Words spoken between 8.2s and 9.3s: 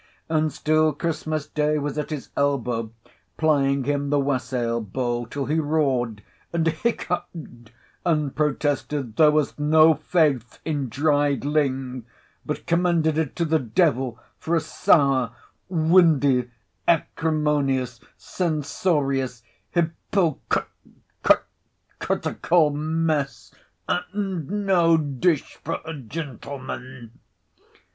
protested there